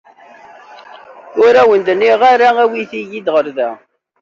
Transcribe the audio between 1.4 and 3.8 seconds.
Ur awen-d-nniɣ ara awit-iyi-d ɣer da.